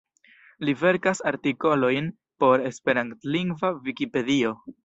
Li 0.69 0.73
verkas 0.83 1.21
artikolojn 1.33 2.09
por 2.45 2.67
esperantlingva 2.73 3.75
Vikipedio. 3.89 4.57